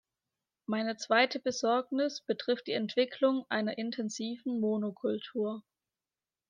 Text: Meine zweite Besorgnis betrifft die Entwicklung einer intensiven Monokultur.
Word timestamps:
Meine 0.65 0.97
zweite 0.97 1.39
Besorgnis 1.39 2.21
betrifft 2.21 2.65
die 2.65 2.71
Entwicklung 2.71 3.45
einer 3.49 3.77
intensiven 3.77 4.59
Monokultur. 4.59 5.61